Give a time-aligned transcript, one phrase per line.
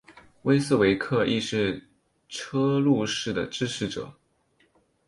[0.45, 1.83] 威斯维克亦是
[2.27, 4.11] 车路士的支持者。